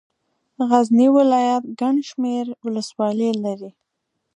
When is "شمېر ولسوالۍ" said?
2.09-3.31